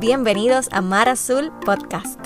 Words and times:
Bienvenidos 0.00 0.70
a 0.72 0.80
Mar 0.80 1.10
Azul 1.10 1.52
Podcast. 1.62 2.18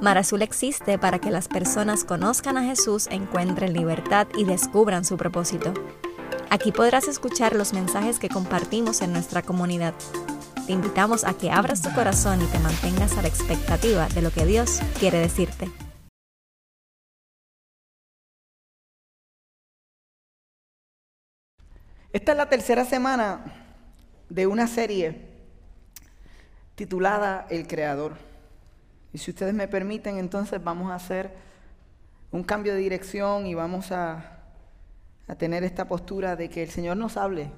Mar 0.00 0.16
Azul 0.16 0.40
existe 0.40 0.98
para 0.98 1.18
que 1.18 1.30
las 1.30 1.48
personas 1.48 2.02
conozcan 2.02 2.56
a 2.56 2.64
Jesús, 2.64 3.08
encuentren 3.10 3.74
libertad 3.74 4.26
y 4.38 4.44
descubran 4.44 5.04
su 5.04 5.18
propósito. 5.18 5.74
Aquí 6.48 6.72
podrás 6.72 7.08
escuchar 7.08 7.54
los 7.54 7.74
mensajes 7.74 8.18
que 8.18 8.30
compartimos 8.30 9.02
en 9.02 9.12
nuestra 9.12 9.42
comunidad. 9.42 9.92
Te 10.66 10.72
invitamos 10.72 11.24
a 11.24 11.34
que 11.34 11.50
abras 11.50 11.82
tu 11.82 11.92
corazón 11.92 12.40
y 12.40 12.46
te 12.46 12.58
mantengas 12.58 13.18
a 13.18 13.20
la 13.20 13.28
expectativa 13.28 14.08
de 14.08 14.22
lo 14.22 14.30
que 14.30 14.46
Dios 14.46 14.80
quiere 14.98 15.18
decirte. 15.18 15.70
Esta 22.14 22.32
es 22.32 22.38
la 22.38 22.48
tercera 22.48 22.86
semana 22.86 23.44
de 24.30 24.46
una 24.46 24.66
serie 24.66 25.29
titulada 26.74 27.46
El 27.50 27.66
Creador. 27.66 28.14
Y 29.12 29.18
si 29.18 29.30
ustedes 29.30 29.54
me 29.54 29.68
permiten, 29.68 30.18
entonces 30.18 30.62
vamos 30.62 30.90
a 30.90 30.94
hacer 30.94 31.32
un 32.30 32.44
cambio 32.44 32.74
de 32.74 32.80
dirección 32.80 33.46
y 33.46 33.54
vamos 33.54 33.90
a, 33.92 34.38
a 35.26 35.34
tener 35.34 35.64
esta 35.64 35.88
postura 35.88 36.36
de 36.36 36.48
que 36.48 36.62
el 36.62 36.70
Señor 36.70 36.96
nos 36.96 37.16
hable 37.16 37.50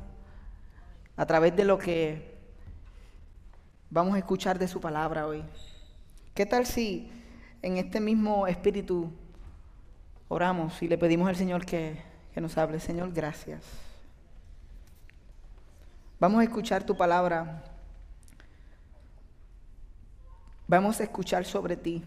a 1.16 1.26
través 1.26 1.54
de 1.54 1.64
lo 1.64 1.78
que 1.78 2.38
vamos 3.90 4.14
a 4.14 4.18
escuchar 4.18 4.58
de 4.58 4.68
su 4.68 4.80
palabra 4.80 5.26
hoy. 5.26 5.44
¿Qué 6.34 6.46
tal 6.46 6.66
si 6.66 7.12
en 7.60 7.76
este 7.76 8.00
mismo 8.00 8.46
espíritu 8.46 9.12
oramos 10.28 10.82
y 10.82 10.88
le 10.88 10.96
pedimos 10.96 11.28
al 11.28 11.36
Señor 11.36 11.66
que, 11.66 12.02
que 12.32 12.40
nos 12.40 12.56
hable? 12.56 12.80
Señor, 12.80 13.12
gracias. 13.12 13.62
Vamos 16.18 16.40
a 16.40 16.44
escuchar 16.44 16.84
tu 16.84 16.96
palabra. 16.96 17.64
Vamos 20.72 21.00
a 21.00 21.02
escuchar 21.02 21.44
sobre 21.44 21.76
ti. 21.76 22.02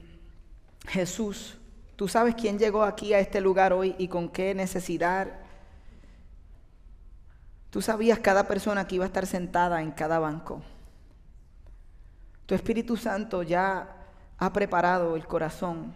Jesús, 0.87 1.55
tú 1.95 2.07
sabes 2.07 2.33
quién 2.33 2.57
llegó 2.57 2.81
aquí 2.81 3.13
a 3.13 3.19
este 3.19 3.39
lugar 3.39 3.73
hoy 3.73 3.93
y 3.99 4.07
con 4.07 4.27
qué 4.27 4.55
necesidad. 4.55 5.27
Tú 7.69 7.83
sabías 7.83 8.17
cada 8.17 8.47
persona 8.47 8.87
que 8.87 8.95
iba 8.95 9.05
a 9.05 9.07
estar 9.07 9.27
sentada 9.27 9.83
en 9.83 9.91
cada 9.91 10.17
banco. 10.17 10.63
Tu 12.47 12.55
Espíritu 12.55 12.97
Santo 12.97 13.43
ya 13.43 13.97
ha 14.39 14.51
preparado 14.51 15.15
el 15.15 15.27
corazón. 15.27 15.93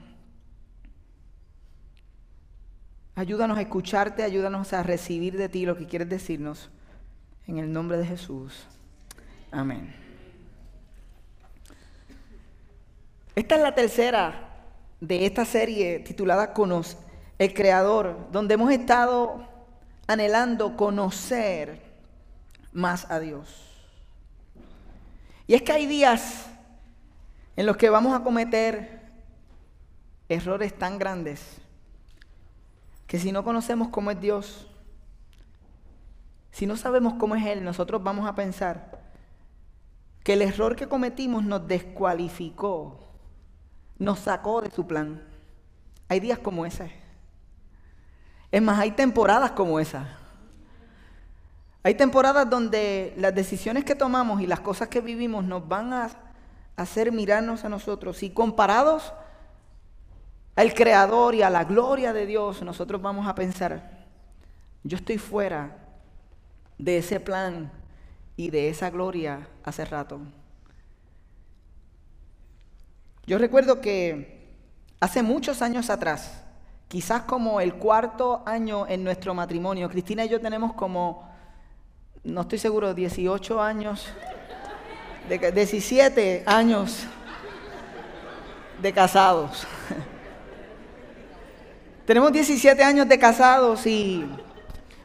Ayúdanos 3.16 3.58
a 3.58 3.62
escucharte, 3.62 4.22
ayúdanos 4.22 4.74
a 4.74 4.84
recibir 4.84 5.38
de 5.38 5.50
ti 5.50 5.66
lo 5.66 5.76
que 5.76 5.88
quieres 5.88 6.08
decirnos. 6.08 6.70
En 7.48 7.58
el 7.58 7.74
nombre 7.74 7.98
de 7.98 8.06
Jesús. 8.06 8.68
Amén. 9.50 10.09
Esta 13.40 13.56
es 13.56 13.62
la 13.62 13.74
tercera 13.74 14.50
de 15.00 15.26
esta 15.26 15.46
serie 15.46 16.00
titulada 16.00 16.52
Conoce, 16.52 16.98
el 17.38 17.54
Creador, 17.54 18.28
donde 18.34 18.56
hemos 18.56 18.70
estado 18.70 19.48
anhelando 20.08 20.76
conocer 20.76 21.82
más 22.74 23.10
a 23.10 23.22
Dios. 23.22 23.48
Y 25.48 25.54
es 25.54 25.62
que 25.62 25.72
hay 25.72 25.88
días 25.88 26.48
en 27.56 27.66
los 27.66 27.78
que 27.78 27.90
vamos 27.90 28.14
a 28.14 28.26
cometer 28.26 29.10
errores 30.28 30.78
tan 30.78 31.00
grandes 31.00 31.62
que 33.08 33.20
si 33.20 33.32
no 33.32 33.46
conocemos 33.46 33.88
cómo 33.88 34.12
es 34.12 34.20
Dios, 34.20 34.68
si 36.52 36.66
no 36.66 36.76
sabemos 36.76 37.14
cómo 37.14 37.38
es 37.38 37.46
Él, 37.46 37.64
nosotros 37.64 38.04
vamos 38.04 38.28
a 38.28 38.36
pensar 38.36 39.00
que 40.26 40.34
el 40.34 40.42
error 40.42 40.76
que 40.76 40.90
cometimos 40.90 41.46
nos 41.46 41.66
descualificó, 41.70 43.09
nos 44.00 44.20
sacó 44.20 44.62
de 44.62 44.72
su 44.72 44.88
plan. 44.88 45.22
Hay 46.08 46.20
días 46.20 46.40
como 46.40 46.66
ese. 46.66 46.92
Es 48.52 48.62
más, 48.62 48.80
hay 48.80 48.92
temporadas 48.92 49.52
como 49.52 49.80
esa. 49.80 50.18
Hay 51.84 51.96
temporadas 51.96 52.50
donde 52.50 53.14
las 53.18 53.36
decisiones 53.36 53.84
que 53.84 53.96
tomamos 53.96 54.42
y 54.42 54.48
las 54.48 54.60
cosas 54.62 54.88
que 54.88 55.02
vivimos 55.02 55.46
nos 55.46 55.68
van 55.68 55.94
a 55.94 56.10
hacer 56.76 57.12
mirarnos 57.12 57.64
a 57.64 57.70
nosotros 57.70 58.24
y 58.24 58.32
comparados 58.32 59.14
al 60.56 60.74
Creador 60.74 61.36
y 61.36 61.42
a 61.42 61.50
la 61.50 61.64
gloria 61.64 62.12
de 62.12 62.26
Dios, 62.26 62.62
nosotros 62.64 63.02
vamos 63.02 63.28
a 63.28 63.36
pensar, 63.36 64.06
yo 64.84 64.98
estoy 64.98 65.18
fuera 65.18 65.78
de 66.78 66.98
ese 66.98 67.20
plan 67.20 67.72
y 68.36 68.50
de 68.50 68.70
esa 68.70 68.90
gloria 68.90 69.48
hace 69.64 69.86
rato. 69.86 70.20
Yo 73.30 73.38
recuerdo 73.38 73.80
que 73.80 74.40
hace 75.00 75.22
muchos 75.22 75.62
años 75.62 75.92
atrás, 75.92 76.42
quizás 76.88 77.22
como 77.22 77.62
el 77.62 77.76
cuarto 77.76 78.42
año 78.44 78.88
en 78.88 79.04
nuestro 79.04 79.36
matrimonio, 79.36 79.88
Cristina 79.88 80.26
y 80.26 80.30
yo 80.30 80.42
tenemos 80.42 80.74
como, 80.74 81.30
no 82.24 82.42
estoy 82.42 82.58
seguro, 82.58 82.92
18 82.96 83.62
años, 83.62 84.08
de, 85.30 85.52
17 85.52 86.42
años 86.48 87.06
de 88.82 88.94
casados. 88.94 89.68
tenemos 92.08 92.32
17 92.32 92.84
años 92.84 93.08
de 93.08 93.20
casados 93.20 93.86
y 93.86 94.26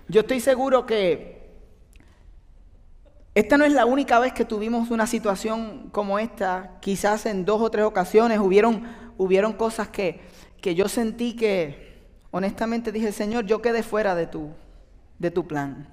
yo 0.09 0.23
estoy 0.23 0.41
seguro 0.41 0.87
que 0.87 1.34
esta 3.35 3.59
no 3.59 3.65
es 3.65 3.73
la 3.73 3.85
única 3.85 4.21
vez 4.21 4.33
que 4.33 4.45
tuvimos 4.45 4.91
una 4.91 5.09
situación 5.09 5.89
como 5.91 6.21
esta. 6.21 6.79
Quizás 6.81 7.27
en 7.27 7.45
dos 7.45 7.61
o 7.61 7.71
tres 7.71 7.85
ocasiones 7.85 8.39
hubieron, 8.39 8.85
hubieron 9.19 9.55
cosas 9.55 9.89
que, 9.89 10.21
que 10.61 10.77
yo 10.77 10.89
sentí 10.89 11.35
que, 11.35 12.01
honestamente 12.31 12.93
dije, 12.93 13.11
Señor, 13.11 13.45
yo 13.45 13.61
quedé 13.61 13.83
fuera 13.83 14.15
de 14.15 14.29
tu, 14.29 14.51
de 15.19 15.33
tu 15.33 15.49
plan. 15.49 15.89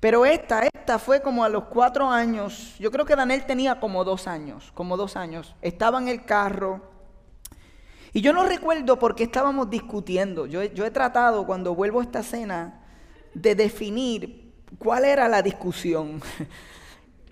Pero 0.00 0.26
esta, 0.26 0.62
esta 0.62 0.98
fue 0.98 1.22
como 1.22 1.44
a 1.44 1.48
los 1.48 1.64
cuatro 1.64 2.10
años. 2.10 2.76
Yo 2.78 2.90
creo 2.90 3.06
que 3.06 3.16
Daniel 3.16 3.46
tenía 3.46 3.80
como 3.80 4.04
dos 4.04 4.26
años, 4.26 4.70
como 4.74 4.98
dos 4.98 5.16
años. 5.16 5.54
Estaba 5.62 5.98
en 5.98 6.08
el 6.08 6.26
carro. 6.26 6.82
Y 8.12 8.20
yo 8.20 8.34
no 8.34 8.44
recuerdo 8.44 8.98
por 8.98 9.14
qué 9.14 9.24
estábamos 9.24 9.70
discutiendo. 9.70 10.44
Yo, 10.44 10.64
yo 10.64 10.84
he 10.84 10.90
tratado, 10.90 11.46
cuando 11.46 11.74
vuelvo 11.74 12.00
a 12.00 12.02
esta 12.02 12.22
cena, 12.22 12.82
de 13.32 13.54
definir 13.54 14.49
¿Cuál 14.78 15.04
era 15.04 15.28
la 15.28 15.42
discusión? 15.42 16.22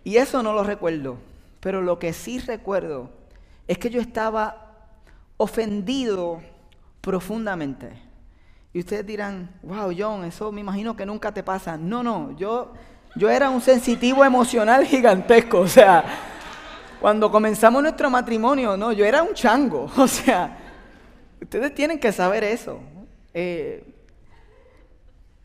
y 0.04 0.16
eso 0.16 0.42
no 0.42 0.52
lo 0.52 0.64
recuerdo. 0.64 1.18
Pero 1.60 1.82
lo 1.82 1.98
que 1.98 2.12
sí 2.12 2.38
recuerdo 2.38 3.10
es 3.66 3.78
que 3.78 3.90
yo 3.90 4.00
estaba 4.00 4.68
ofendido 5.36 6.40
profundamente. 7.00 7.90
Y 8.72 8.80
ustedes 8.80 9.06
dirán, 9.06 9.50
wow, 9.62 9.92
John, 9.96 10.24
eso 10.24 10.52
me 10.52 10.60
imagino 10.60 10.94
que 10.94 11.06
nunca 11.06 11.32
te 11.32 11.42
pasa. 11.42 11.76
No, 11.76 12.02
no, 12.02 12.36
yo, 12.36 12.72
yo 13.16 13.30
era 13.30 13.50
un 13.50 13.60
sensitivo 13.60 14.24
emocional 14.24 14.84
gigantesco. 14.84 15.60
O 15.60 15.68
sea, 15.68 16.04
cuando 17.00 17.30
comenzamos 17.30 17.82
nuestro 17.82 18.10
matrimonio, 18.10 18.76
no, 18.76 18.92
yo 18.92 19.04
era 19.04 19.22
un 19.22 19.34
chango. 19.34 19.90
O 19.96 20.06
sea, 20.06 20.56
ustedes 21.40 21.74
tienen 21.74 21.98
que 21.98 22.12
saber 22.12 22.44
eso. 22.44 22.78
Eh, 23.32 23.84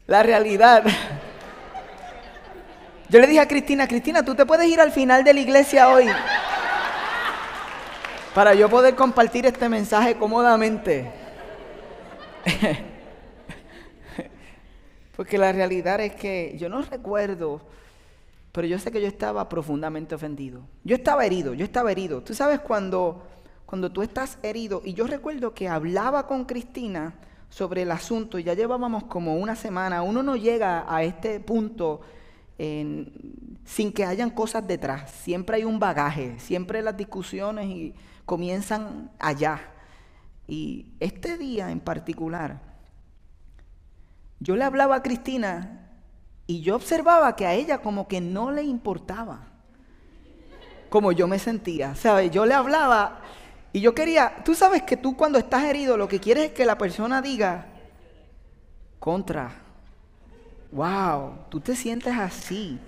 la 0.05 0.21
realidad 0.21 0.83
yo 3.09 3.19
le 3.19 3.27
dije 3.27 3.39
a 3.39 3.47
Cristina, 3.47 3.87
Cristina, 3.87 4.23
tú 4.23 4.35
te 4.35 4.45
puedes 4.45 4.67
ir 4.67 4.79
al 4.79 4.91
final 4.91 5.23
de 5.23 5.33
la 5.33 5.39
iglesia 5.39 5.89
hoy 5.89 6.07
para 8.33 8.53
yo 8.55 8.69
poder 8.69 8.95
compartir 8.95 9.45
este 9.45 9.69
mensaje 9.69 10.15
cómodamente. 10.15 11.11
Porque 15.15 15.37
la 15.37 15.51
realidad 15.51 15.99
es 15.99 16.15
que 16.15 16.55
yo 16.57 16.69
no 16.69 16.81
recuerdo, 16.81 17.61
pero 18.51 18.65
yo 18.67 18.79
sé 18.79 18.91
que 18.91 18.99
yo 19.01 19.07
estaba 19.07 19.47
profundamente 19.47 20.15
ofendido. 20.15 20.61
Yo 20.83 20.95
estaba 20.95 21.25
herido, 21.25 21.53
yo 21.53 21.63
estaba 21.63 21.91
herido. 21.91 22.21
Tú 22.21 22.33
sabes 22.33 22.59
cuando, 22.59 23.21
cuando 23.65 23.91
tú 23.91 24.01
estás 24.01 24.39
herido, 24.41 24.81
y 24.83 24.93
yo 24.93 25.05
recuerdo 25.05 25.53
que 25.53 25.69
hablaba 25.69 26.25
con 26.25 26.45
Cristina 26.45 27.13
sobre 27.49 27.83
el 27.83 27.91
asunto, 27.91 28.39
y 28.39 28.43
ya 28.43 28.55
llevábamos 28.55 29.03
como 29.03 29.37
una 29.37 29.55
semana, 29.55 30.01
uno 30.01 30.23
no 30.23 30.35
llega 30.35 30.85
a 30.87 31.03
este 31.03 31.39
punto 31.39 32.01
sin 33.65 33.91
que 33.93 34.05
hayan 34.05 34.29
cosas 34.29 34.65
detrás. 34.67 35.11
Siempre 35.11 35.57
hay 35.57 35.63
un 35.63 35.79
bagaje, 35.79 36.39
siempre 36.39 36.81
las 36.81 36.95
discusiones 36.95 37.67
y 37.67 37.93
comienzan 38.25 39.11
allá. 39.19 39.61
Y 40.47 40.87
este 40.99 41.37
día 41.37 41.71
en 41.71 41.79
particular, 41.79 42.61
yo 44.39 44.55
le 44.55 44.63
hablaba 44.63 44.95
a 44.95 45.03
Cristina 45.03 45.89
y 46.47 46.61
yo 46.61 46.75
observaba 46.75 47.35
que 47.35 47.45
a 47.45 47.53
ella 47.53 47.79
como 47.79 48.07
que 48.07 48.21
no 48.21 48.51
le 48.51 48.63
importaba 48.63 49.53
como 50.93 51.11
yo 51.11 51.27
me 51.27 51.39
sentía. 51.39 51.95
¿Sabes? 51.95 52.29
Yo 52.29 52.45
le 52.45 52.53
hablaba 52.53 53.19
y 53.71 53.81
yo 53.81 53.95
quería, 53.95 54.43
tú 54.45 54.53
sabes 54.53 54.83
que 54.83 54.95
tú 54.95 55.17
cuando 55.17 55.39
estás 55.39 55.63
herido 55.63 55.97
lo 55.97 56.07
que 56.07 56.19
quieres 56.19 56.45
es 56.45 56.51
que 56.51 56.67
la 56.67 56.77
persona 56.77 57.19
diga 57.19 57.65
contra, 58.99 59.62
wow, 60.73 61.35
tú 61.49 61.59
te 61.59 61.75
sientes 61.75 62.13
así. 62.17 62.79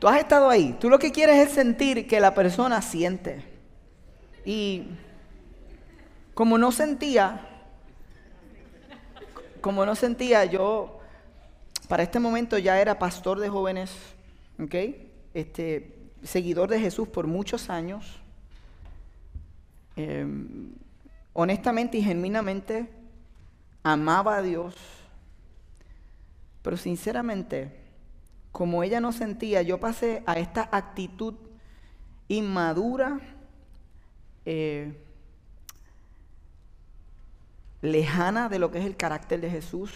Tú 0.00 0.08
has 0.08 0.18
estado 0.18 0.48
ahí. 0.48 0.74
Tú 0.80 0.88
lo 0.88 0.98
que 0.98 1.12
quieres 1.12 1.36
es 1.46 1.52
sentir 1.52 2.06
que 2.06 2.20
la 2.20 2.34
persona 2.34 2.80
siente. 2.80 3.44
Y 4.46 4.84
como 6.32 6.56
no 6.56 6.72
sentía, 6.72 7.46
como 9.60 9.84
no 9.84 9.94
sentía, 9.94 10.46
yo 10.46 11.00
para 11.86 12.02
este 12.02 12.18
momento 12.18 12.56
ya 12.56 12.80
era 12.80 12.98
pastor 12.98 13.40
de 13.40 13.50
jóvenes, 13.50 13.92
¿ok? 14.58 14.74
Este, 15.34 15.94
seguidor 16.22 16.70
de 16.70 16.80
Jesús 16.80 17.06
por 17.06 17.26
muchos 17.26 17.68
años. 17.68 18.22
Em, 19.96 20.72
honestamente 21.32 21.98
y 21.98 22.02
genuinamente 22.02 22.88
amaba 23.82 24.36
a 24.36 24.42
Dios, 24.42 24.74
pero 26.62 26.76
sinceramente, 26.76 27.76
como 28.52 28.82
ella 28.82 29.00
no 29.00 29.12
sentía, 29.12 29.62
yo 29.62 29.78
pasé 29.80 30.22
a 30.26 30.38
esta 30.38 30.68
actitud 30.70 31.34
inmadura, 32.28 33.20
eh, 34.44 34.94
lejana 37.82 38.48
de 38.48 38.58
lo 38.58 38.70
que 38.70 38.78
es 38.78 38.84
el 38.84 38.96
carácter 38.96 39.40
de 39.40 39.50
Jesús, 39.50 39.92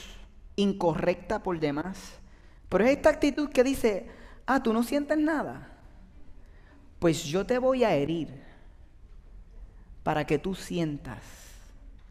incorrecta 0.56 1.42
por 1.42 1.58
demás. 1.60 2.18
Pero 2.68 2.84
es 2.84 2.90
esta 2.90 3.10
actitud 3.10 3.50
que 3.50 3.62
dice, 3.62 4.08
ah, 4.46 4.62
tú 4.62 4.72
no 4.72 4.82
sientes 4.82 5.18
nada. 5.18 5.70
Pues 6.98 7.24
yo 7.24 7.44
te 7.44 7.58
voy 7.58 7.84
a 7.84 7.94
herir 7.94 8.43
para 10.04 10.26
que 10.26 10.38
tú 10.38 10.54
sientas 10.54 11.18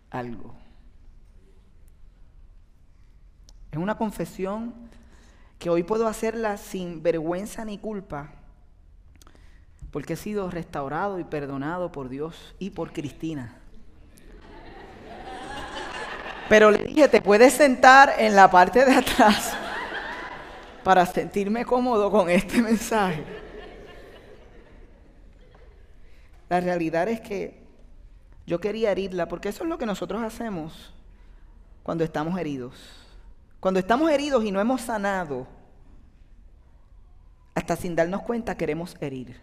algo. 0.10 0.54
Es 3.72 3.78
una 3.78 3.98
confesión 3.98 4.74
que 5.58 5.70
hoy 5.70 5.84
puedo 5.84 6.08
hacerla 6.08 6.58
sin 6.58 7.02
vergüenza 7.02 7.64
ni 7.64 7.78
culpa, 7.78 8.32
porque 9.92 10.14
he 10.14 10.18
sido 10.18 10.50
restaurado 10.50 11.20
y 11.20 11.24
perdonado 11.24 11.92
por 11.92 12.10
Dios 12.10 12.56
y 12.60 12.72
por 12.72 12.92
Cristina. 12.92 13.56
Pero 16.50 16.72
le 16.72 16.84
dije, 16.84 17.08
te 17.08 17.22
puedes 17.22 17.54
sentar 17.54 18.16
en 18.18 18.36
la 18.36 18.52
parte 18.52 18.84
de 18.84 18.92
atrás 18.92 19.54
para 20.84 21.06
sentirme 21.06 21.64
cómodo 21.64 22.12
con 22.12 22.30
este 22.30 22.62
mensaje. 22.62 23.24
La 26.50 26.60
realidad 26.60 27.08
es 27.08 27.22
que 27.22 27.63
yo 28.46 28.60
quería 28.60 28.92
herirla, 28.92 29.28
porque 29.28 29.50
eso 29.50 29.64
es 29.64 29.70
lo 29.70 29.78
que 29.78 29.86
nosotros 29.86 30.22
hacemos 30.22 30.94
cuando 31.84 32.04
estamos 32.04 32.38
heridos. 32.40 32.74
Cuando 33.60 33.80
estamos 33.80 34.12
heridos 34.12 34.44
y 34.44 34.52
no 34.52 34.60
hemos 34.60 34.82
sanado, 34.82 35.48
hasta 37.56 37.76
sin 37.76 37.96
darnos 37.96 38.22
cuenta 38.24 38.58
queremos 38.58 38.98
herir. 39.00 39.40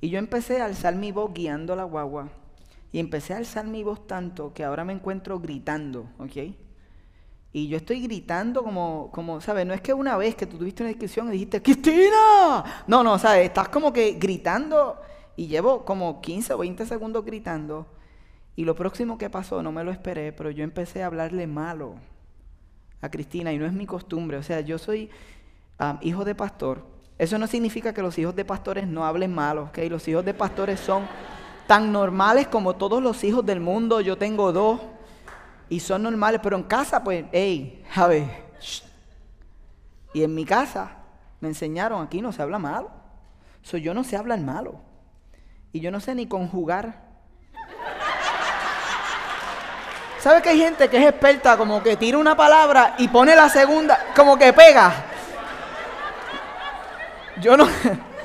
Y 0.00 0.10
yo 0.10 0.18
empecé 0.18 0.60
a 0.60 0.66
alzar 0.66 0.94
mi 0.96 1.12
voz 1.12 1.32
guiando 1.32 1.74
la 1.74 1.84
guagua. 1.84 2.28
Y 2.92 2.98
empecé 2.98 3.34
a 3.34 3.38
alzar 3.38 3.66
mi 3.66 3.82
voz 3.82 4.06
tanto 4.06 4.52
que 4.52 4.64
ahora 4.64 4.84
me 4.84 4.92
encuentro 4.92 5.40
gritando, 5.40 6.08
¿ok? 6.18 6.54
Y 7.54 7.68
yo 7.68 7.76
estoy 7.76 8.02
gritando 8.02 8.62
como, 8.62 9.10
como, 9.12 9.40
¿sabes? 9.40 9.66
No 9.66 9.74
es 9.74 9.80
que 9.80 9.92
una 9.92 10.16
vez 10.16 10.34
que 10.34 10.46
tú 10.46 10.58
tuviste 10.58 10.82
una 10.82 10.90
discusión 10.90 11.28
y 11.28 11.32
dijiste, 11.32 11.62
¡Cristina! 11.62 12.84
No, 12.86 13.02
no, 13.02 13.18
¿sabes? 13.18 13.46
Estás 13.46 13.68
como 13.68 13.92
que 13.92 14.12
gritando 14.12 15.00
y 15.36 15.46
llevo 15.46 15.84
como 15.84 16.20
15 16.20 16.54
o 16.54 16.58
20 16.58 16.86
segundos 16.86 17.24
gritando. 17.24 17.86
Y 18.54 18.64
lo 18.64 18.74
próximo 18.74 19.16
que 19.18 19.30
pasó, 19.30 19.62
no 19.62 19.72
me 19.72 19.84
lo 19.84 19.90
esperé, 19.90 20.32
pero 20.32 20.50
yo 20.50 20.62
empecé 20.62 21.02
a 21.02 21.06
hablarle 21.06 21.46
malo 21.46 21.94
a 23.00 23.10
Cristina 23.10 23.52
y 23.52 23.58
no 23.58 23.66
es 23.66 23.72
mi 23.72 23.86
costumbre. 23.86 24.36
O 24.36 24.42
sea, 24.42 24.60
yo 24.60 24.78
soy 24.78 25.10
hijo 26.02 26.24
de 26.24 26.34
pastor. 26.34 26.84
Eso 27.18 27.38
no 27.38 27.46
significa 27.46 27.92
que 27.92 28.02
los 28.02 28.18
hijos 28.18 28.34
de 28.34 28.44
pastores 28.44 28.86
no 28.86 29.04
hablen 29.04 29.34
malo, 29.34 29.64
¿ok? 29.64 29.78
Los 29.88 30.06
hijos 30.08 30.24
de 30.24 30.34
pastores 30.34 30.80
son 30.80 31.06
tan 31.66 31.92
normales 31.92 32.48
como 32.48 32.76
todos 32.76 33.02
los 33.02 33.22
hijos 33.24 33.44
del 33.44 33.60
mundo. 33.60 34.00
Yo 34.00 34.16
tengo 34.16 34.52
dos 34.52 34.80
y 35.68 35.80
son 35.80 36.02
normales, 36.02 36.40
pero 36.42 36.56
en 36.56 36.64
casa, 36.64 37.02
pues, 37.02 37.24
hey, 37.32 37.84
a 37.94 38.06
ver. 38.06 38.28
Y 40.12 40.22
en 40.22 40.34
mi 40.34 40.44
casa 40.44 40.98
me 41.40 41.48
enseñaron, 41.48 42.02
aquí 42.02 42.20
no 42.20 42.32
se 42.32 42.42
habla 42.42 42.58
malo. 42.58 42.90
So, 43.62 43.78
yo 43.78 43.94
no 43.94 44.04
sé 44.04 44.16
hablar 44.16 44.40
malo. 44.40 44.91
Y 45.72 45.80
yo 45.80 45.90
no 45.90 46.00
sé 46.00 46.14
ni 46.14 46.26
conjugar 46.26 47.12
¿Sabe 50.22 50.40
que 50.40 50.50
hay 50.50 50.58
gente 50.58 50.88
que 50.88 50.98
es 50.98 51.08
experta 51.08 51.56
como 51.56 51.82
que 51.82 51.96
tira 51.96 52.16
una 52.16 52.36
palabra 52.36 52.94
y 52.98 53.08
pone 53.08 53.34
la 53.34 53.48
segunda, 53.48 53.98
como 54.14 54.38
que 54.38 54.52
pega? 54.52 54.94
Yo 57.40 57.56
no, 57.56 57.66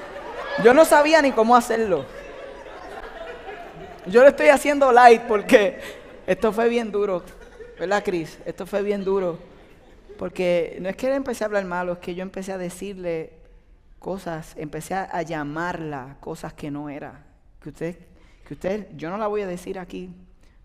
yo 0.63 0.75
no 0.75 0.85
sabía 0.85 1.23
ni 1.23 1.31
cómo 1.31 1.55
hacerlo. 1.55 2.05
Yo 4.05 4.21
lo 4.21 4.27
estoy 4.27 4.49
haciendo 4.49 4.91
light 4.91 5.23
porque 5.23 5.81
esto 6.27 6.53
fue 6.53 6.69
bien 6.69 6.91
duro, 6.91 7.23
¿verdad, 7.79 8.03
Cris? 8.03 8.37
Esto 8.45 8.67
fue 8.67 8.83
bien 8.83 9.03
duro. 9.03 9.39
Porque 10.19 10.77
no 10.79 10.89
es 10.89 10.95
que 10.95 11.11
empecé 11.11 11.45
a 11.45 11.47
hablar 11.47 11.65
malo, 11.65 11.93
es 11.93 11.97
que 11.97 12.13
yo 12.13 12.21
empecé 12.21 12.51
a 12.51 12.59
decirle 12.59 13.33
cosas, 13.97 14.53
empecé 14.55 14.93
a, 14.93 15.19
llamarla 15.23 16.17
cosas 16.19 16.53
que 16.53 16.69
no 16.69 16.89
era. 16.89 17.23
Que 17.73 18.53
usted, 18.53 18.87
que 18.87 18.95
yo 18.95 19.09
no 19.09 19.17
la 19.17 19.27
voy 19.27 19.41
a 19.41 19.47
decir 19.47 19.77
aquí, 19.79 20.13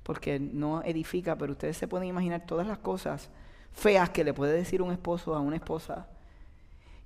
porque 0.02 0.38
no 0.38 0.82
edifica, 0.82 1.36
pero 1.36 1.52
ustedes 1.52 1.76
se 1.76 1.88
pueden 1.88 2.08
imaginar 2.08 2.46
todas 2.46 2.66
las 2.66 2.78
cosas 2.78 3.30
feas 3.72 4.10
que 4.10 4.24
le 4.24 4.34
puede 4.34 4.52
decir 4.52 4.82
un 4.82 4.92
esposo 4.92 5.34
a 5.34 5.40
una 5.40 5.56
esposa. 5.56 6.06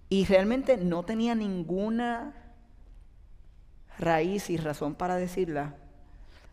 Y 0.09 0.25
realmente 0.25 0.77
no 0.77 1.05
tenía 1.05 1.35
ninguna 1.35 2.35
raíz 3.99 4.51
y 4.51 4.57
razón 4.57 4.95
para 4.95 5.17
decirla, 5.17 5.75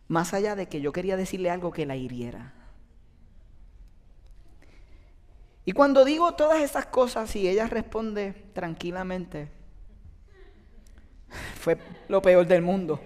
más 0.07 0.33
allá 0.33 0.55
de 0.55 0.67
que 0.67 0.81
yo 0.81 0.91
quería 0.91 1.17
decirle 1.17 1.49
algo 1.49 1.71
que 1.71 1.85
la 1.85 1.95
hiriera. 1.95 2.53
Y 5.65 5.71
cuando 5.71 6.03
digo 6.03 6.33
todas 6.33 6.61
esas 6.61 6.87
cosas 6.87 7.35
y 7.35 7.47
ella 7.47 7.67
responde 7.67 8.33
tranquilamente, 8.53 9.49
fue 11.59 11.77
lo 12.09 12.21
peor 12.21 12.45
del 12.45 12.61
mundo 12.61 12.99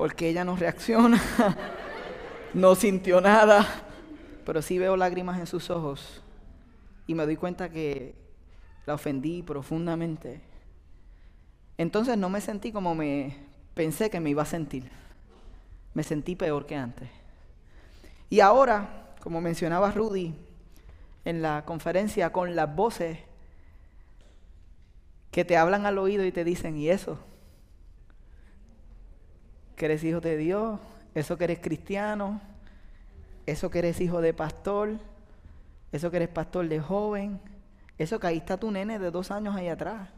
porque 0.00 0.30
ella 0.30 0.46
no 0.46 0.56
reacciona, 0.56 1.20
no 2.54 2.74
sintió 2.74 3.20
nada, 3.20 3.66
pero 4.46 4.62
sí 4.62 4.78
veo 4.78 4.96
lágrimas 4.96 5.38
en 5.38 5.46
sus 5.46 5.68
ojos 5.68 6.22
y 7.06 7.14
me 7.14 7.26
doy 7.26 7.36
cuenta 7.36 7.68
que 7.68 8.14
la 8.86 8.94
ofendí 8.94 9.42
profundamente. 9.42 10.40
Entonces 11.76 12.16
no 12.16 12.30
me 12.30 12.40
sentí 12.40 12.72
como 12.72 12.94
me 12.94 13.36
pensé 13.74 14.08
que 14.08 14.20
me 14.20 14.30
iba 14.30 14.40
a 14.42 14.46
sentir. 14.46 14.90
Me 15.92 16.02
sentí 16.02 16.34
peor 16.34 16.64
que 16.64 16.76
antes. 16.76 17.10
Y 18.30 18.40
ahora, 18.40 19.12
como 19.22 19.42
mencionaba 19.42 19.90
Rudy 19.90 20.34
en 21.26 21.42
la 21.42 21.66
conferencia, 21.66 22.32
con 22.32 22.56
las 22.56 22.74
voces 22.74 23.18
que 25.30 25.44
te 25.44 25.58
hablan 25.58 25.84
al 25.84 25.98
oído 25.98 26.24
y 26.24 26.32
te 26.32 26.42
dicen, 26.42 26.78
¿y 26.78 26.88
eso? 26.88 27.18
Que 29.80 29.86
eres 29.86 30.04
hijo 30.04 30.20
de 30.20 30.36
Dios, 30.36 30.78
eso 31.14 31.38
que 31.38 31.44
eres 31.44 31.58
cristiano, 31.58 32.38
eso 33.46 33.70
que 33.70 33.78
eres 33.78 33.98
hijo 34.02 34.20
de 34.20 34.34
pastor, 34.34 34.98
eso 35.90 36.10
que 36.10 36.18
eres 36.18 36.28
pastor 36.28 36.68
de 36.68 36.80
joven, 36.80 37.40
eso 37.96 38.20
que 38.20 38.26
ahí 38.26 38.36
está 38.36 38.58
tu 38.58 38.70
nene 38.70 38.98
de 38.98 39.10
dos 39.10 39.30
años 39.30 39.56
ahí 39.56 39.68
atrás. 39.68 40.10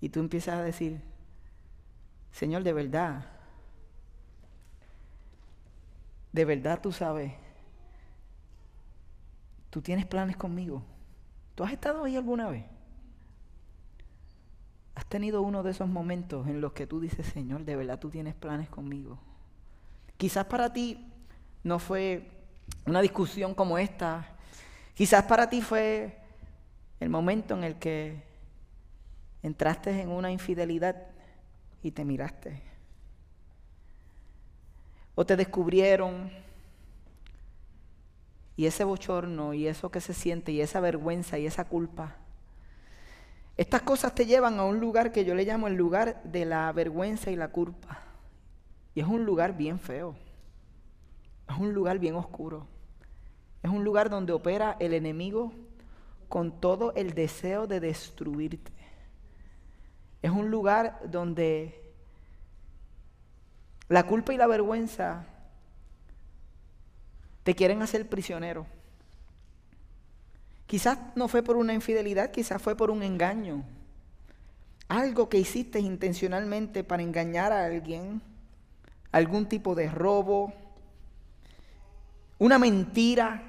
Y 0.00 0.08
tú 0.08 0.18
empiezas 0.18 0.56
a 0.56 0.62
decir, 0.64 1.00
Señor, 2.32 2.64
de 2.64 2.72
verdad, 2.72 3.24
de 6.32 6.44
verdad 6.44 6.80
tú 6.82 6.90
sabes, 6.90 7.34
tú 9.70 9.80
tienes 9.80 10.06
planes 10.06 10.36
conmigo. 10.36 10.82
¿Tú 11.54 11.62
has 11.62 11.70
estado 11.70 12.02
ahí 12.02 12.16
alguna 12.16 12.48
vez? 12.48 12.71
¿Has 15.12 15.20
tenido 15.20 15.42
uno 15.42 15.62
de 15.62 15.72
esos 15.72 15.90
momentos 15.90 16.48
en 16.48 16.62
los 16.62 16.72
que 16.72 16.86
tú 16.86 16.98
dices, 16.98 17.26
Señor, 17.26 17.66
de 17.66 17.76
verdad 17.76 17.98
tú 17.98 18.08
tienes 18.08 18.34
planes 18.34 18.70
conmigo? 18.70 19.18
Quizás 20.16 20.46
para 20.46 20.72
ti 20.72 21.12
no 21.62 21.78
fue 21.78 22.30
una 22.86 23.02
discusión 23.02 23.54
como 23.54 23.76
esta. 23.76 24.26
Quizás 24.94 25.24
para 25.24 25.50
ti 25.50 25.60
fue 25.60 26.16
el 26.98 27.10
momento 27.10 27.54
en 27.54 27.64
el 27.64 27.78
que 27.78 28.22
entraste 29.42 30.00
en 30.00 30.08
una 30.08 30.32
infidelidad 30.32 30.96
y 31.82 31.90
te 31.90 32.06
miraste. 32.06 32.62
O 35.14 35.26
te 35.26 35.36
descubrieron 35.36 36.32
y 38.56 38.64
ese 38.64 38.84
bochorno 38.84 39.52
y 39.52 39.66
eso 39.66 39.90
que 39.90 40.00
se 40.00 40.14
siente 40.14 40.52
y 40.52 40.62
esa 40.62 40.80
vergüenza 40.80 41.38
y 41.38 41.44
esa 41.44 41.66
culpa 41.66 42.16
estas 43.56 43.82
cosas 43.82 44.14
te 44.14 44.26
llevan 44.26 44.58
a 44.58 44.64
un 44.64 44.80
lugar 44.80 45.12
que 45.12 45.24
yo 45.24 45.34
le 45.34 45.44
llamo 45.44 45.66
el 45.66 45.74
lugar 45.74 46.22
de 46.24 46.44
la 46.44 46.72
vergüenza 46.72 47.30
y 47.30 47.36
la 47.36 47.48
culpa. 47.48 48.00
Y 48.94 49.00
es 49.00 49.06
un 49.06 49.24
lugar 49.24 49.56
bien 49.56 49.78
feo. 49.78 50.14
Es 51.48 51.58
un 51.58 51.72
lugar 51.72 51.98
bien 51.98 52.14
oscuro. 52.14 52.66
Es 53.62 53.70
un 53.70 53.84
lugar 53.84 54.10
donde 54.10 54.32
opera 54.32 54.76
el 54.80 54.94
enemigo 54.94 55.52
con 56.28 56.60
todo 56.60 56.94
el 56.94 57.14
deseo 57.14 57.66
de 57.66 57.80
destruirte. 57.80 58.72
Es 60.22 60.30
un 60.30 60.50
lugar 60.50 61.00
donde 61.10 61.82
la 63.88 64.04
culpa 64.06 64.32
y 64.32 64.38
la 64.38 64.46
vergüenza 64.46 65.26
te 67.42 67.54
quieren 67.54 67.82
hacer 67.82 68.08
prisionero. 68.08 68.66
Quizás 70.72 70.98
no 71.16 71.28
fue 71.28 71.42
por 71.42 71.56
una 71.56 71.74
infidelidad, 71.74 72.30
quizás 72.30 72.62
fue 72.62 72.74
por 72.74 72.90
un 72.90 73.02
engaño. 73.02 73.62
Algo 74.88 75.28
que 75.28 75.36
hiciste 75.36 75.80
intencionalmente 75.80 76.82
para 76.82 77.02
engañar 77.02 77.52
a 77.52 77.66
alguien, 77.66 78.22
algún 79.10 79.44
tipo 79.44 79.74
de 79.74 79.90
robo, 79.90 80.54
una 82.38 82.58
mentira, 82.58 83.42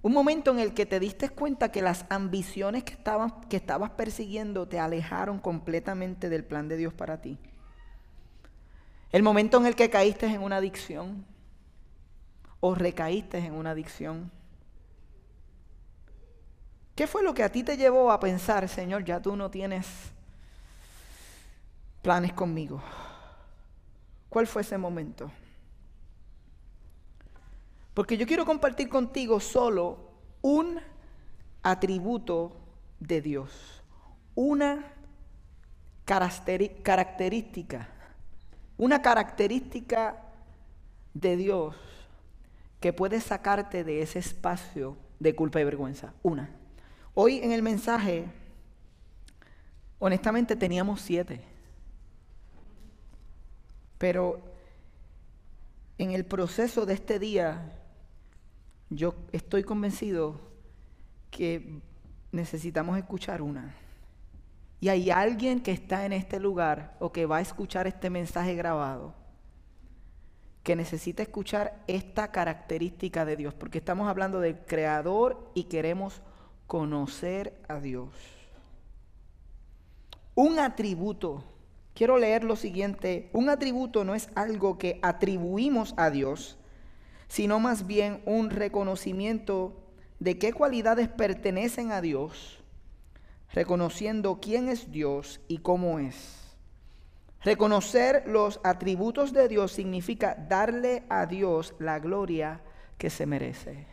un 0.00 0.12
momento 0.12 0.52
en 0.52 0.60
el 0.60 0.72
que 0.72 0.86
te 0.86 1.00
diste 1.00 1.30
cuenta 1.30 1.72
que 1.72 1.82
las 1.82 2.06
ambiciones 2.08 2.84
que 2.84 2.92
estabas, 2.92 3.32
que 3.48 3.56
estabas 3.56 3.90
persiguiendo 3.90 4.68
te 4.68 4.78
alejaron 4.78 5.40
completamente 5.40 6.28
del 6.28 6.44
plan 6.44 6.68
de 6.68 6.76
Dios 6.76 6.94
para 6.94 7.20
ti. 7.20 7.36
El 9.10 9.24
momento 9.24 9.58
en 9.58 9.66
el 9.66 9.74
que 9.74 9.90
caíste 9.90 10.26
en 10.26 10.40
una 10.40 10.58
adicción 10.58 11.24
o 12.60 12.76
recaíste 12.76 13.38
en 13.38 13.54
una 13.54 13.72
adicción. 13.72 14.30
¿Qué 16.94 17.06
fue 17.06 17.22
lo 17.22 17.32
que 17.32 17.42
a 17.42 17.50
ti 17.50 17.62
te 17.62 17.76
llevó 17.76 18.10
a 18.10 18.20
pensar, 18.20 18.68
Señor, 18.68 19.04
ya 19.04 19.20
tú 19.20 19.36
no 19.36 19.50
tienes 19.50 19.86
planes 22.02 22.32
conmigo? 22.32 22.82
¿Cuál 24.28 24.46
fue 24.46 24.62
ese 24.62 24.78
momento? 24.78 25.30
Porque 27.94 28.16
yo 28.16 28.26
quiero 28.26 28.46
compartir 28.46 28.88
contigo 28.88 29.40
solo 29.40 30.10
un 30.42 30.80
atributo 31.62 32.56
de 33.00 33.20
Dios, 33.20 33.82
una 34.34 34.84
característica, 36.04 37.88
una 38.76 39.02
característica 39.02 40.22
de 41.14 41.36
Dios 41.36 41.76
que 42.80 42.92
puede 42.92 43.20
sacarte 43.20 43.84
de 43.84 44.02
ese 44.02 44.18
espacio 44.18 44.96
de 45.18 45.34
culpa 45.34 45.60
y 45.60 45.64
vergüenza. 45.64 46.14
Una. 46.22 46.59
Hoy 47.22 47.40
en 47.42 47.52
el 47.52 47.60
mensaje, 47.60 48.24
honestamente 49.98 50.56
teníamos 50.56 51.02
siete. 51.02 51.42
Pero 53.98 54.40
en 55.98 56.12
el 56.12 56.24
proceso 56.24 56.86
de 56.86 56.94
este 56.94 57.18
día, 57.18 57.78
yo 58.88 59.14
estoy 59.32 59.64
convencido 59.64 60.40
que 61.30 61.82
necesitamos 62.32 62.96
escuchar 62.96 63.42
una. 63.42 63.74
Y 64.80 64.88
hay 64.88 65.10
alguien 65.10 65.60
que 65.60 65.72
está 65.72 66.06
en 66.06 66.14
este 66.14 66.40
lugar 66.40 66.96
o 67.00 67.12
que 67.12 67.26
va 67.26 67.36
a 67.36 67.42
escuchar 67.42 67.86
este 67.86 68.08
mensaje 68.08 68.54
grabado 68.54 69.14
que 70.62 70.74
necesita 70.74 71.22
escuchar 71.22 71.82
esta 71.86 72.32
característica 72.32 73.26
de 73.26 73.36
Dios, 73.36 73.52
porque 73.52 73.76
estamos 73.76 74.08
hablando 74.08 74.40
del 74.40 74.58
Creador 74.64 75.50
y 75.54 75.64
queremos 75.64 76.22
conocer 76.70 77.52
a 77.66 77.80
Dios. 77.80 78.10
Un 80.36 80.60
atributo, 80.60 81.42
quiero 81.94 82.16
leer 82.16 82.44
lo 82.44 82.54
siguiente, 82.54 83.28
un 83.32 83.48
atributo 83.48 84.04
no 84.04 84.14
es 84.14 84.28
algo 84.36 84.78
que 84.78 85.00
atribuimos 85.02 85.94
a 85.96 86.10
Dios, 86.10 86.58
sino 87.26 87.58
más 87.58 87.88
bien 87.88 88.22
un 88.24 88.50
reconocimiento 88.50 89.82
de 90.20 90.38
qué 90.38 90.52
cualidades 90.52 91.08
pertenecen 91.08 91.90
a 91.90 92.00
Dios, 92.00 92.62
reconociendo 93.52 94.38
quién 94.40 94.68
es 94.68 94.92
Dios 94.92 95.40
y 95.48 95.58
cómo 95.58 95.98
es. 95.98 96.54
Reconocer 97.42 98.28
los 98.28 98.60
atributos 98.62 99.32
de 99.32 99.48
Dios 99.48 99.72
significa 99.72 100.36
darle 100.48 101.02
a 101.08 101.26
Dios 101.26 101.74
la 101.80 101.98
gloria 101.98 102.60
que 102.96 103.10
se 103.10 103.26
merece. 103.26 103.88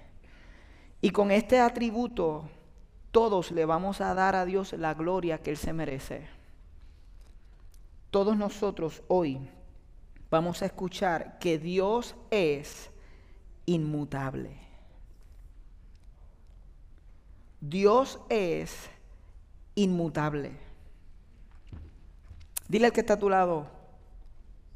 Y 1.01 1.09
con 1.09 1.31
este 1.31 1.59
atributo 1.59 2.51
todos 3.17 3.49
le 3.49 3.65
vamos 3.65 3.99
a 3.99 4.13
dar 4.13 4.35
a 4.35 4.45
Dios 4.45 4.73
la 4.73 4.93
gloria 4.93 5.39
que 5.39 5.49
Él 5.49 5.57
se 5.57 5.73
merece. 5.73 6.27
Todos 8.11 8.37
nosotros 8.37 9.01
hoy 9.07 9.49
vamos 10.29 10.61
a 10.61 10.67
escuchar 10.67 11.39
que 11.39 11.57
Dios 11.57 12.13
es 12.29 12.91
inmutable. 13.65 14.59
Dios 17.59 18.19
es 18.29 18.87
inmutable. 19.73 20.51
Dile 22.69 22.85
al 22.85 22.93
que 22.93 22.99
está 22.99 23.13
a 23.13 23.19
tu 23.19 23.31
lado, 23.31 23.65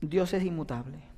Dios 0.01 0.33
es 0.33 0.43
inmutable. 0.43 1.11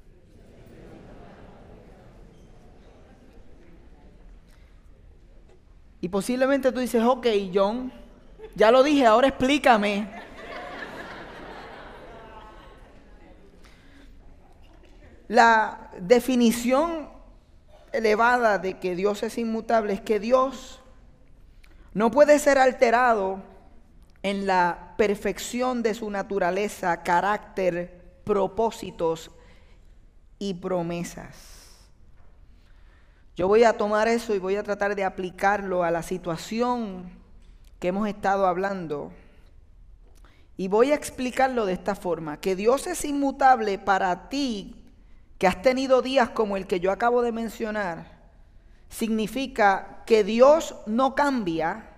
Y 6.03 6.09
posiblemente 6.09 6.73
tú 6.73 6.81
dices, 6.81 7.01
ok, 7.01 7.25
John, 7.53 7.89
ya 8.55 8.71
lo 8.71 8.83
dije, 8.83 9.05
ahora 9.05 9.29
explícame. 9.29 10.05
La 15.29 15.91
definición 16.01 17.07
elevada 17.93 18.57
de 18.57 18.79
que 18.79 18.97
Dios 18.97 19.23
es 19.23 19.37
inmutable 19.37 19.93
es 19.93 20.01
que 20.01 20.19
Dios 20.19 20.81
no 21.93 22.11
puede 22.11 22.37
ser 22.37 22.57
alterado 22.57 23.41
en 24.23 24.45
la 24.45 24.95
perfección 24.97 25.83
de 25.83 25.93
su 25.93 26.09
naturaleza, 26.09 27.01
carácter, 27.01 28.19
propósitos 28.25 29.31
y 30.37 30.55
promesas. 30.55 31.52
Yo 33.35 33.47
voy 33.47 33.63
a 33.63 33.73
tomar 33.73 34.07
eso 34.07 34.35
y 34.35 34.39
voy 34.39 34.55
a 34.55 34.63
tratar 34.63 34.95
de 34.95 35.03
aplicarlo 35.03 35.83
a 35.83 35.89
la 35.89 36.03
situación 36.03 37.11
que 37.79 37.87
hemos 37.87 38.07
estado 38.07 38.45
hablando. 38.45 39.11
Y 40.55 40.67
voy 40.67 40.91
a 40.91 40.95
explicarlo 40.95 41.65
de 41.65 41.73
esta 41.73 41.95
forma, 41.95 42.39
que 42.39 42.55
Dios 42.55 42.85
es 42.85 43.03
inmutable 43.05 43.79
para 43.79 44.29
ti, 44.29 44.85
que 45.39 45.47
has 45.47 45.63
tenido 45.63 46.03
días 46.03 46.29
como 46.29 46.57
el 46.57 46.67
que 46.67 46.79
yo 46.79 46.91
acabo 46.91 47.23
de 47.23 47.31
mencionar, 47.31 48.05
significa 48.87 50.03
que 50.05 50.23
Dios 50.23 50.75
no 50.85 51.15
cambia, 51.15 51.89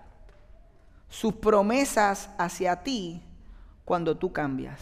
sus 1.08 1.34
promesas 1.34 2.30
hacia 2.38 2.82
ti 2.82 3.22
cuando 3.84 4.16
tú 4.16 4.32
cambias. 4.32 4.80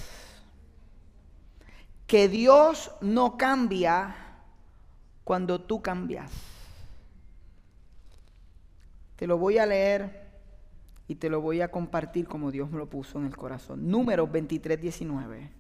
Que 2.06 2.28
Dios 2.28 2.92
no 3.00 3.36
cambia 3.36 4.23
cuando 5.24 5.60
tú 5.60 5.82
cambias. 5.82 6.30
Te 9.16 9.26
lo 9.26 9.38
voy 9.38 9.58
a 9.58 9.66
leer 9.66 10.24
y 11.08 11.16
te 11.16 11.28
lo 11.28 11.40
voy 11.40 11.60
a 11.60 11.70
compartir 11.70 12.26
como 12.26 12.50
Dios 12.50 12.70
me 12.70 12.78
lo 12.78 12.88
puso 12.88 13.18
en 13.18 13.26
el 13.26 13.36
corazón. 13.36 13.88
Número 13.88 14.26
23, 14.26 14.80
19. 14.80 15.50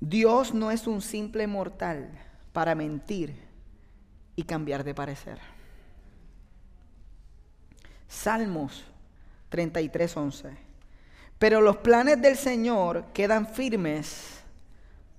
Dios 0.00 0.54
no 0.54 0.70
es 0.70 0.86
un 0.86 1.02
simple 1.02 1.46
mortal 1.46 2.10
para 2.52 2.74
mentir 2.74 3.34
y 4.34 4.44
cambiar 4.44 4.82
de 4.82 4.94
parecer. 4.94 5.38
Salmos 8.08 8.84
33:11. 9.50 10.56
Pero 11.38 11.60
los 11.60 11.78
planes 11.78 12.20
del 12.20 12.36
Señor 12.36 13.06
quedan 13.12 13.46
firmes 13.46 14.40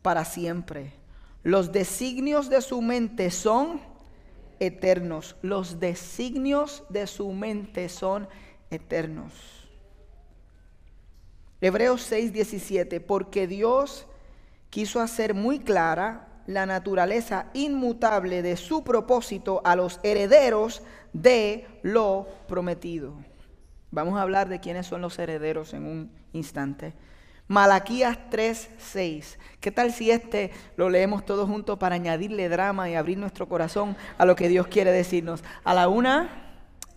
para 0.01 0.25
siempre. 0.25 1.00
Los 1.43 1.71
designios 1.71 2.49
de 2.49 2.61
su 2.61 2.81
mente 2.81 3.31
son 3.31 3.81
eternos. 4.59 5.35
Los 5.41 5.79
designios 5.79 6.83
de 6.89 7.07
su 7.07 7.31
mente 7.31 7.89
son 7.89 8.27
eternos. 8.69 9.33
Hebreos 11.59 12.01
6:17, 12.11 12.99
porque 12.99 13.47
Dios 13.47 14.07
quiso 14.69 14.99
hacer 14.99 15.33
muy 15.33 15.59
clara 15.59 16.27
la 16.47 16.65
naturaleza 16.65 17.47
inmutable 17.53 18.41
de 18.41 18.57
su 18.57 18.83
propósito 18.83 19.61
a 19.63 19.75
los 19.75 19.99
herederos 20.03 20.81
de 21.13 21.67
lo 21.83 22.27
prometido. 22.47 23.13
Vamos 23.91 24.17
a 24.17 24.21
hablar 24.21 24.47
de 24.47 24.59
quiénes 24.59 24.87
son 24.87 25.01
los 25.01 25.19
herederos 25.19 25.73
en 25.73 25.85
un 25.85 26.11
instante. 26.33 26.93
Malaquías 27.51 28.17
3:6. 28.29 29.37
¿Qué 29.59 29.71
tal 29.71 29.91
si 29.91 30.09
este 30.09 30.51
lo 30.77 30.89
leemos 30.89 31.25
todos 31.25 31.49
juntos 31.49 31.77
para 31.77 31.95
añadirle 31.95 32.47
drama 32.47 32.89
y 32.89 32.95
abrir 32.95 33.17
nuestro 33.17 33.45
corazón 33.49 33.97
a 34.17 34.23
lo 34.23 34.37
que 34.37 34.47
Dios 34.47 34.67
quiere 34.67 34.93
decirnos? 34.93 35.43
A 35.65 35.73
la 35.73 35.89
una, 35.89 36.29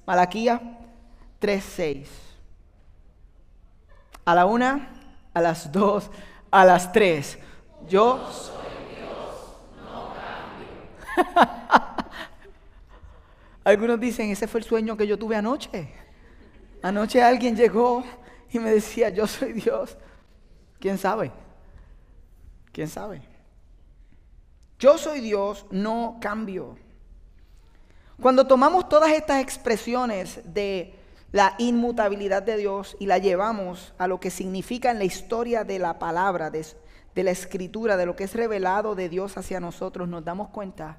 Malaquías 0.06 0.60
3:6. 1.40 2.06
A 4.24 4.32
la 4.36 4.46
una, 4.46 4.90
a 5.34 5.40
las 5.40 5.72
dos, 5.72 6.08
a 6.52 6.64
las 6.64 6.92
tres. 6.92 7.36
Yo 7.88 8.24
soy 8.30 8.94
Dios, 8.94 9.56
no 9.82 10.12
cambio. 11.26 12.04
Algunos 13.64 13.98
dicen, 13.98 14.30
ese 14.30 14.46
fue 14.46 14.60
el 14.60 14.66
sueño 14.66 14.96
que 14.96 15.08
yo 15.08 15.18
tuve 15.18 15.34
anoche. 15.34 15.88
Anoche 16.80 17.20
alguien 17.20 17.56
llegó 17.56 18.04
y 18.52 18.60
me 18.60 18.70
decía, 18.70 19.08
yo 19.08 19.26
soy 19.26 19.52
Dios. 19.54 19.96
¿Quién 20.84 20.98
sabe? 20.98 21.32
¿Quién 22.70 22.88
sabe? 22.88 23.22
Yo 24.78 24.98
soy 24.98 25.20
Dios, 25.20 25.64
no 25.70 26.18
cambio. 26.20 26.76
Cuando 28.20 28.46
tomamos 28.46 28.86
todas 28.90 29.12
estas 29.12 29.40
expresiones 29.40 30.42
de 30.44 30.94
la 31.32 31.54
inmutabilidad 31.56 32.42
de 32.42 32.58
Dios 32.58 32.98
y 33.00 33.06
la 33.06 33.16
llevamos 33.16 33.94
a 33.96 34.06
lo 34.06 34.20
que 34.20 34.28
significa 34.28 34.90
en 34.90 34.98
la 34.98 35.06
historia 35.06 35.64
de 35.64 35.78
la 35.78 35.98
palabra, 35.98 36.50
de, 36.50 36.66
la 37.14 37.30
escritura, 37.30 37.96
de 37.96 38.04
lo 38.04 38.14
que 38.14 38.24
es 38.24 38.34
revelado 38.34 38.94
de 38.94 39.08
Dios 39.08 39.38
hacia 39.38 39.60
nosotros, 39.60 40.06
nos 40.06 40.22
damos 40.22 40.50
cuenta 40.50 40.98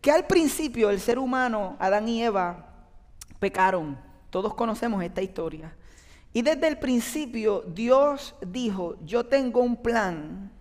que 0.00 0.12
al 0.12 0.28
principio 0.28 0.90
el 0.90 1.00
ser 1.00 1.18
humano, 1.18 1.74
Adán 1.80 2.08
y 2.08 2.22
Eva, 2.22 2.68
pecaron. 3.40 3.98
Todos 4.30 4.54
conocemos 4.54 5.02
esta 5.02 5.22
historia. 5.22 5.74
Y 6.38 6.42
desde 6.42 6.68
el 6.68 6.78
principio 6.78 7.64
Dios 7.66 8.36
dijo, 8.46 8.94
yo 9.04 9.26
tengo 9.26 9.60
un 9.60 9.74
plan 9.74 10.52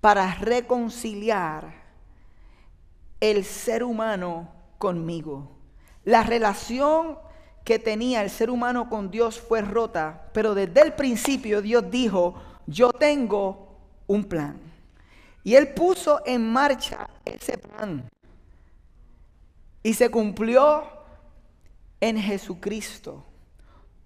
para 0.00 0.34
reconciliar 0.34 1.72
el 3.20 3.44
ser 3.44 3.84
humano 3.84 4.48
conmigo. 4.78 5.48
La 6.02 6.24
relación 6.24 7.18
que 7.62 7.78
tenía 7.78 8.20
el 8.20 8.30
ser 8.30 8.50
humano 8.50 8.88
con 8.88 9.08
Dios 9.08 9.40
fue 9.40 9.60
rota, 9.62 10.28
pero 10.32 10.56
desde 10.56 10.80
el 10.80 10.94
principio 10.94 11.62
Dios 11.62 11.88
dijo, 11.88 12.42
yo 12.66 12.90
tengo 12.90 13.78
un 14.08 14.24
plan. 14.24 14.58
Y 15.44 15.54
Él 15.54 15.72
puso 15.72 16.20
en 16.26 16.52
marcha 16.52 17.08
ese 17.24 17.58
plan. 17.58 18.10
Y 19.84 19.94
se 19.94 20.10
cumplió 20.10 20.82
en 22.00 22.18
Jesucristo. 22.18 23.24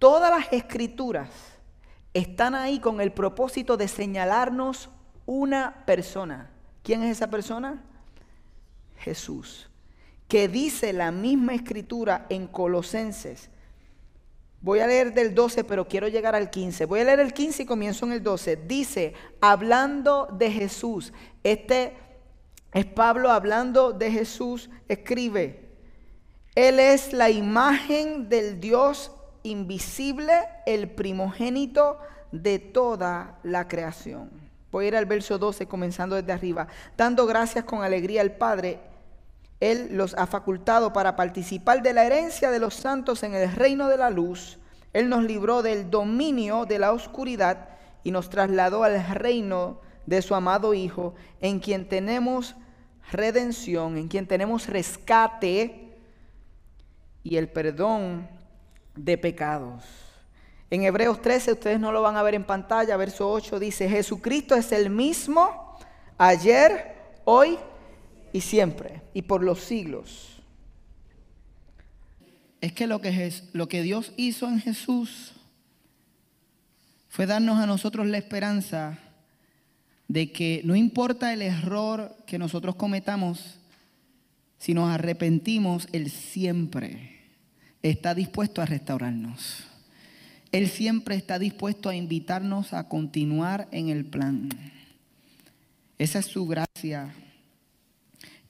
Todas 0.00 0.30
las 0.30 0.50
escrituras 0.50 1.28
están 2.14 2.54
ahí 2.54 2.80
con 2.80 3.02
el 3.02 3.12
propósito 3.12 3.76
de 3.76 3.86
señalarnos 3.86 4.88
una 5.26 5.84
persona. 5.84 6.50
¿Quién 6.82 7.02
es 7.02 7.18
esa 7.18 7.28
persona? 7.28 7.84
Jesús. 8.96 9.68
Que 10.26 10.48
dice 10.48 10.94
la 10.94 11.12
misma 11.12 11.54
escritura 11.54 12.24
en 12.30 12.46
Colosenses. 12.46 13.50
Voy 14.62 14.78
a 14.80 14.86
leer 14.86 15.12
del 15.12 15.34
12, 15.34 15.64
pero 15.64 15.86
quiero 15.86 16.08
llegar 16.08 16.34
al 16.34 16.48
15. 16.48 16.86
Voy 16.86 17.00
a 17.00 17.04
leer 17.04 17.20
el 17.20 17.34
15 17.34 17.64
y 17.64 17.66
comienzo 17.66 18.06
en 18.06 18.12
el 18.12 18.22
12. 18.22 18.56
Dice, 18.56 19.12
hablando 19.42 20.28
de 20.32 20.50
Jesús. 20.50 21.12
Este 21.44 21.92
es 22.72 22.86
Pablo 22.86 23.30
hablando 23.30 23.92
de 23.92 24.10
Jesús. 24.10 24.70
Escribe, 24.88 25.68
Él 26.54 26.80
es 26.80 27.12
la 27.12 27.28
imagen 27.28 28.30
del 28.30 28.58
Dios 28.60 29.12
invisible, 29.42 30.32
el 30.66 30.88
primogénito 30.90 31.98
de 32.32 32.58
toda 32.58 33.38
la 33.42 33.68
creación. 33.68 34.30
Voy 34.70 34.84
a 34.84 34.88
ir 34.88 34.96
al 34.96 35.06
verso 35.06 35.38
12, 35.38 35.66
comenzando 35.66 36.16
desde 36.16 36.32
arriba. 36.32 36.68
Dando 36.96 37.26
gracias 37.26 37.64
con 37.64 37.82
alegría 37.82 38.20
al 38.20 38.32
Padre, 38.32 38.78
Él 39.58 39.88
los 39.92 40.14
ha 40.14 40.26
facultado 40.26 40.92
para 40.92 41.16
participar 41.16 41.82
de 41.82 41.92
la 41.92 42.04
herencia 42.04 42.50
de 42.50 42.60
los 42.60 42.74
santos 42.74 43.22
en 43.22 43.34
el 43.34 43.52
reino 43.52 43.88
de 43.88 43.96
la 43.96 44.10
luz. 44.10 44.58
Él 44.92 45.08
nos 45.08 45.24
libró 45.24 45.62
del 45.62 45.90
dominio 45.90 46.66
de 46.66 46.78
la 46.78 46.92
oscuridad 46.92 47.68
y 48.04 48.10
nos 48.12 48.30
trasladó 48.30 48.84
al 48.84 49.04
reino 49.14 49.80
de 50.06 50.22
su 50.22 50.34
amado 50.34 50.74
Hijo, 50.74 51.14
en 51.40 51.60
quien 51.60 51.88
tenemos 51.88 52.54
redención, 53.10 53.96
en 53.96 54.08
quien 54.08 54.26
tenemos 54.26 54.68
rescate 54.68 55.96
y 57.22 57.36
el 57.36 57.48
perdón 57.48 58.28
de 58.94 59.18
pecados. 59.18 59.82
En 60.70 60.84
Hebreos 60.84 61.20
13, 61.20 61.52
ustedes 61.52 61.80
no 61.80 61.90
lo 61.90 62.00
van 62.00 62.16
a 62.16 62.22
ver 62.22 62.34
en 62.34 62.44
pantalla, 62.44 62.96
verso 62.96 63.30
8 63.30 63.58
dice, 63.58 63.88
Jesucristo 63.88 64.54
es 64.54 64.70
el 64.70 64.88
mismo 64.88 65.76
ayer, 66.16 66.94
hoy 67.24 67.58
y 68.32 68.40
siempre, 68.40 69.02
y 69.12 69.22
por 69.22 69.42
los 69.42 69.60
siglos. 69.60 70.40
Es 72.60 72.72
que 72.72 72.86
lo 72.86 73.00
que, 73.00 73.32
lo 73.52 73.68
que 73.68 73.82
Dios 73.82 74.12
hizo 74.16 74.46
en 74.46 74.60
Jesús 74.60 75.32
fue 77.08 77.26
darnos 77.26 77.58
a 77.58 77.66
nosotros 77.66 78.06
la 78.06 78.18
esperanza 78.18 78.98
de 80.06 80.30
que 80.30 80.60
no 80.64 80.76
importa 80.76 81.32
el 81.32 81.42
error 81.42 82.14
que 82.26 82.38
nosotros 82.38 82.76
cometamos, 82.76 83.58
si 84.58 84.72
nos 84.72 84.88
arrepentimos, 84.88 85.88
Él 85.90 86.10
siempre 86.10 87.19
está 87.82 88.14
dispuesto 88.14 88.60
a 88.62 88.66
restaurarnos. 88.66 89.64
Él 90.52 90.68
siempre 90.68 91.14
está 91.14 91.38
dispuesto 91.38 91.88
a 91.88 91.94
invitarnos 91.94 92.72
a 92.72 92.88
continuar 92.88 93.68
en 93.70 93.88
el 93.88 94.04
plan. 94.04 94.48
Esa 95.98 96.18
es 96.18 96.26
su 96.26 96.46
gracia. 96.46 97.14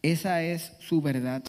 Esa 0.03 0.43
es 0.43 0.73
su 0.81 1.03
verdad. 1.03 1.43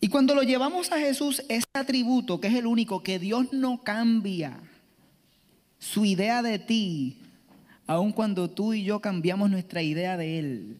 Y 0.00 0.08
cuando 0.08 0.34
lo 0.34 0.42
llevamos 0.42 0.92
a 0.92 0.98
Jesús, 0.98 1.42
ese 1.48 1.66
atributo, 1.72 2.40
que 2.40 2.48
es 2.48 2.54
el 2.54 2.66
único, 2.66 3.02
que 3.02 3.18
Dios 3.18 3.52
no 3.52 3.82
cambia, 3.82 4.60
su 5.78 6.04
idea 6.04 6.42
de 6.42 6.58
ti, 6.58 7.22
aun 7.86 8.12
cuando 8.12 8.50
tú 8.50 8.74
y 8.74 8.84
yo 8.84 9.00
cambiamos 9.00 9.50
nuestra 9.50 9.82
idea 9.82 10.16
de 10.16 10.38
Él. 10.38 10.76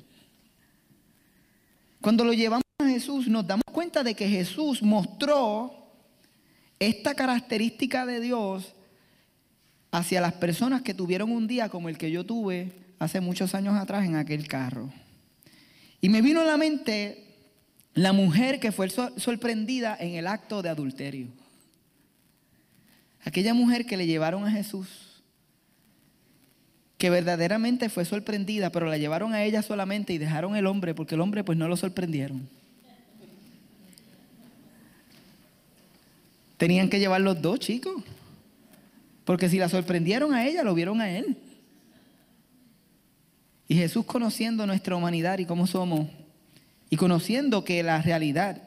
Cuando 2.02 2.24
lo 2.24 2.34
llevamos 2.34 2.62
a 2.78 2.88
Jesús, 2.88 3.26
nos 3.26 3.46
damos 3.46 3.64
cuenta 3.72 4.04
de 4.04 4.14
que 4.14 4.28
Jesús 4.28 4.82
mostró 4.82 5.85
esta 6.78 7.14
característica 7.14 8.06
de 8.06 8.20
Dios 8.20 8.74
hacia 9.90 10.20
las 10.20 10.34
personas 10.34 10.82
que 10.82 10.94
tuvieron 10.94 11.30
un 11.30 11.46
día 11.46 11.68
como 11.68 11.88
el 11.88 11.98
que 11.98 12.10
yo 12.10 12.24
tuve 12.24 12.72
hace 12.98 13.20
muchos 13.20 13.54
años 13.54 13.74
atrás 13.76 14.04
en 14.04 14.16
aquel 14.16 14.46
carro. 14.46 14.92
Y 16.00 16.08
me 16.08 16.22
vino 16.22 16.40
a 16.40 16.44
la 16.44 16.56
mente 16.56 17.26
la 17.94 18.12
mujer 18.12 18.60
que 18.60 18.72
fue 18.72 18.90
sorprendida 18.90 19.96
en 19.98 20.14
el 20.14 20.26
acto 20.26 20.60
de 20.62 20.68
adulterio. 20.68 21.28
Aquella 23.24 23.54
mujer 23.54 23.86
que 23.86 23.96
le 23.96 24.06
llevaron 24.06 24.44
a 24.44 24.50
Jesús, 24.50 25.22
que 26.98 27.10
verdaderamente 27.10 27.88
fue 27.88 28.04
sorprendida, 28.04 28.70
pero 28.70 28.86
la 28.86 28.98
llevaron 28.98 29.34
a 29.34 29.42
ella 29.42 29.62
solamente 29.62 30.12
y 30.12 30.18
dejaron 30.18 30.56
el 30.56 30.66
hombre, 30.66 30.94
porque 30.94 31.14
el 31.14 31.20
hombre 31.20 31.42
pues 31.42 31.58
no 31.58 31.68
lo 31.68 31.76
sorprendieron. 31.76 32.48
Tenían 36.56 36.88
que 36.88 36.98
llevar 36.98 37.20
los 37.20 37.40
dos 37.40 37.60
chicos. 37.60 38.02
Porque 39.24 39.48
si 39.48 39.58
la 39.58 39.68
sorprendieron 39.68 40.32
a 40.32 40.46
ella, 40.46 40.62
lo 40.62 40.74
vieron 40.74 41.00
a 41.00 41.10
él. 41.10 41.36
Y 43.68 43.74
Jesús 43.74 44.04
conociendo 44.04 44.66
nuestra 44.66 44.94
humanidad 44.94 45.38
y 45.38 45.44
cómo 45.44 45.66
somos, 45.66 46.08
y 46.88 46.96
conociendo 46.96 47.64
que 47.64 47.82
la 47.82 48.00
realidad 48.00 48.62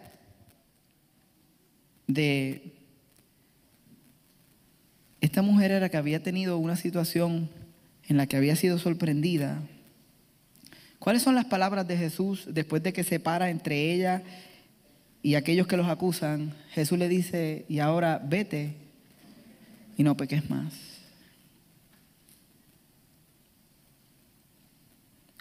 de 2.07 2.73
esta 5.21 5.41
mujer 5.41 5.71
era 5.71 5.89
que 5.89 5.97
había 5.97 6.21
tenido 6.21 6.57
una 6.57 6.75
situación 6.75 7.49
en 8.07 8.17
la 8.17 8.27
que 8.27 8.35
había 8.35 8.57
sido 8.57 8.77
sorprendida. 8.77 9.61
¿Cuáles 10.97 11.21
son 11.21 11.35
las 11.35 11.45
palabras 11.45 11.87
de 11.87 11.95
Jesús 11.95 12.47
después 12.49 12.83
de 12.83 12.91
que 12.91 13.05
se 13.05 13.21
para 13.21 13.49
entre 13.49 13.93
ella 13.93 14.23
y 15.21 15.35
aquellos 15.35 15.67
que 15.67 15.77
los 15.77 15.87
acusan, 15.87 16.53
Jesús 16.71 16.97
le 16.97 17.09
dice, 17.09 17.65
y 17.67 17.79
ahora 17.79 18.21
vete 18.23 18.75
y 19.97 20.03
no 20.03 20.15
peques 20.15 20.49
más. 20.49 20.73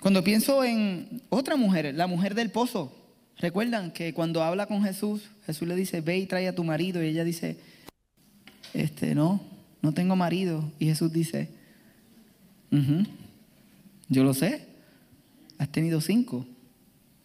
Cuando 0.01 0.23
pienso 0.23 0.65
en 0.65 1.23
otra 1.29 1.57
mujer, 1.57 1.95
la 1.95 2.07
mujer 2.07 2.35
del 2.35 2.51
pozo, 2.51 2.95
recuerdan 3.37 3.93
que 3.93 4.15
cuando 4.15 4.43
habla 4.43 4.67
con 4.67 4.83
Jesús, 4.83 5.31
Jesús 5.47 5.67
le 5.67 5.77
dice, 5.77 6.01
ve 6.01 6.19
y 6.19 6.27
trae 6.27 6.49
a 6.49 6.55
tu 6.55 6.65
marido, 6.65 7.03
y 7.03 7.09
ella 7.09 7.25
dice, 7.25 7.59
este, 8.75 9.15
no, 9.15 9.41
no 9.83 9.93
tengo 9.95 10.17
marido. 10.17 10.71
Y 10.79 10.87
Jesús 10.87 11.13
dice, 11.13 11.51
yo 14.09 14.25
lo 14.25 14.35
sé, 14.35 14.67
has 15.59 15.71
tenido 15.71 16.01
cinco, 16.01 16.47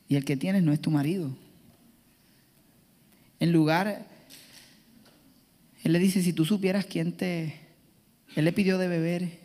y 0.07 0.15
el 0.15 0.25
que 0.25 0.37
tienes 0.37 0.63
no 0.63 0.71
es 0.71 0.79
tu 0.79 0.91
marido. 0.91 1.35
En 3.43 3.51
lugar, 3.51 4.05
él 5.83 5.91
le 5.91 5.99
dice, 5.99 6.23
si 6.23 6.31
tú 6.31 6.45
supieras 6.45 6.85
quién 6.85 7.11
te... 7.11 7.53
Él 8.37 8.45
le 8.45 8.53
pidió 8.53 8.77
de 8.77 8.87
beber 8.87 9.37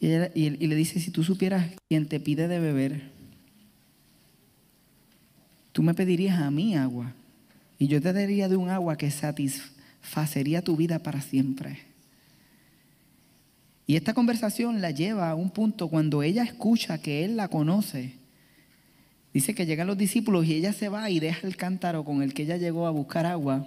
y, 0.00 0.08
le 0.08 0.74
dice, 0.74 0.98
si 0.98 1.10
tú 1.10 1.22
supieras 1.22 1.66
quién 1.90 2.08
te 2.08 2.20
pide 2.20 2.48
de 2.48 2.58
beber, 2.58 3.02
tú 5.72 5.82
me 5.82 5.92
pedirías 5.92 6.40
a 6.40 6.50
mí 6.50 6.74
agua 6.74 7.12
y 7.78 7.86
yo 7.86 8.00
te 8.00 8.14
daría 8.14 8.48
de 8.48 8.56
un 8.56 8.70
agua 8.70 8.96
que 8.96 9.10
satisfacería 9.10 10.64
tu 10.64 10.74
vida 10.74 11.00
para 11.00 11.20
siempre. 11.20 11.80
Y 13.86 13.96
esta 13.96 14.14
conversación 14.14 14.80
la 14.80 14.90
lleva 14.90 15.28
a 15.28 15.34
un 15.34 15.50
punto 15.50 15.88
cuando 15.88 16.22
ella 16.22 16.44
escucha 16.44 16.96
que 16.96 17.26
él 17.26 17.36
la 17.36 17.48
conoce 17.48 18.19
Dice 19.32 19.54
que 19.54 19.66
llegan 19.66 19.86
los 19.86 19.96
discípulos 19.96 20.46
y 20.46 20.54
ella 20.54 20.72
se 20.72 20.88
va 20.88 21.08
y 21.08 21.20
deja 21.20 21.46
el 21.46 21.56
cántaro 21.56 22.04
con 22.04 22.22
el 22.22 22.34
que 22.34 22.42
ella 22.42 22.56
llegó 22.56 22.86
a 22.86 22.90
buscar 22.90 23.26
agua. 23.26 23.66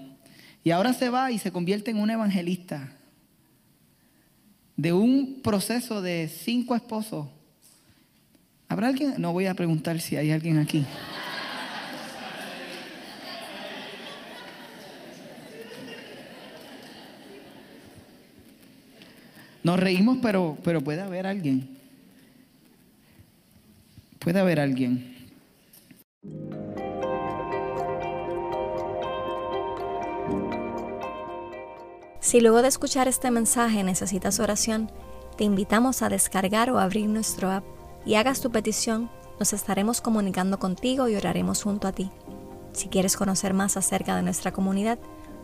Y 0.63 0.71
ahora 0.71 0.93
se 0.93 1.09
va 1.09 1.31
y 1.31 1.39
se 1.39 1.51
convierte 1.51 1.91
en 1.91 1.97
una 1.97 2.13
evangelista. 2.13 2.91
De 4.75 4.91
un 4.91 5.41
proceso 5.41 6.01
de 6.01 6.29
cinco 6.29 6.75
esposos. 6.75 7.27
¿Habrá 8.67 8.87
alguien? 8.87 9.13
No 9.19 9.31
voy 9.31 9.45
a 9.45 9.53
preguntar 9.53 10.01
si 10.01 10.17
hay 10.17 10.31
alguien 10.31 10.57
aquí. 10.57 10.85
Nos 19.63 19.79
reímos, 19.79 20.17
pero, 20.21 20.57
pero 20.63 20.81
puede 20.81 21.01
haber 21.01 21.25
alguien. 21.25 21.69
Puede 24.19 24.39
haber 24.39 24.59
alguien. 24.59 25.12
Si 32.23 32.39
luego 32.39 32.61
de 32.61 32.69
escuchar 32.69 33.09
este 33.09 33.31
mensaje 33.31 33.83
necesitas 33.83 34.39
oración, 34.39 34.89
te 35.35 35.43
invitamos 35.43 36.01
a 36.01 36.07
descargar 36.07 36.69
o 36.71 36.79
abrir 36.79 37.09
nuestro 37.09 37.51
app 37.51 37.65
y 38.05 38.15
hagas 38.15 38.39
tu 38.39 38.49
petición, 38.49 39.09
nos 39.39 39.51
estaremos 39.51 39.99
comunicando 39.99 40.57
contigo 40.57 41.09
y 41.09 41.17
oraremos 41.17 41.61
junto 41.63 41.85
a 41.85 41.91
ti. 41.91 42.11
Si 42.71 42.87
quieres 42.87 43.17
conocer 43.17 43.53
más 43.53 43.75
acerca 43.75 44.15
de 44.15 44.21
nuestra 44.21 44.53
comunidad, 44.53 44.99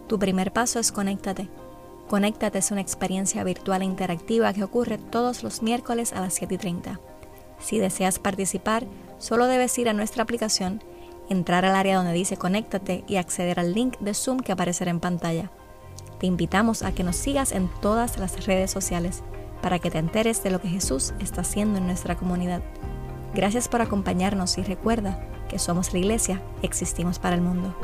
tu 0.07 0.17
primer 0.19 0.53
paso 0.53 0.79
es 0.79 0.93
conéctate 0.93 1.49
Conéctate 2.07 2.59
es 2.59 2.71
una 2.71 2.79
experiencia 2.79 3.43
virtual 3.43 3.81
e 3.81 3.85
interactiva 3.85 4.53
que 4.53 4.63
ocurre 4.63 4.97
todos 4.97 5.43
los 5.43 5.61
miércoles 5.61 6.13
a 6.13 6.21
las 6.21 6.33
7:30. 6.41 7.01
Si 7.59 7.77
deseas 7.77 8.19
participar, 8.19 8.85
solo 9.17 9.47
debes 9.47 9.77
ir 9.77 9.89
a 9.89 9.93
nuestra 9.93 10.23
aplicación, 10.23 10.81
entrar 11.29 11.65
al 11.65 11.75
área 11.75 11.97
donde 11.97 12.13
dice 12.13 12.37
Conéctate 12.37 13.03
y 13.05 13.17
acceder 13.17 13.59
al 13.59 13.73
link 13.73 13.99
de 13.99 14.13
Zoom 14.13 14.39
que 14.39 14.53
aparecerá 14.53 14.91
en 14.91 15.01
pantalla. 15.01 15.51
Te 16.19 16.27
invitamos 16.27 16.83
a 16.83 16.91
que 16.91 17.03
nos 17.03 17.15
sigas 17.15 17.51
en 17.51 17.69
todas 17.81 18.17
las 18.17 18.45
redes 18.45 18.71
sociales 18.71 19.23
para 19.61 19.79
que 19.79 19.89
te 19.89 19.97
enteres 19.97 20.43
de 20.43 20.49
lo 20.49 20.61
que 20.61 20.67
Jesús 20.67 21.13
está 21.19 21.41
haciendo 21.41 21.77
en 21.77 21.87
nuestra 21.87 22.15
comunidad. 22.15 22.61
Gracias 23.33 23.67
por 23.67 23.81
acompañarnos 23.81 24.57
y 24.57 24.63
recuerda 24.63 25.19
que 25.49 25.59
somos 25.59 25.93
la 25.93 25.99
iglesia, 25.99 26.41
existimos 26.61 27.19
para 27.19 27.35
el 27.35 27.41
mundo. 27.41 27.75